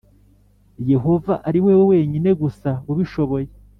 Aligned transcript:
Yehova 0.91 1.33
ari 1.47 1.59
wowe 1.65 1.83
wenyine 1.91 2.29
gusa 2.41 2.69
ubishoboye 2.91 3.47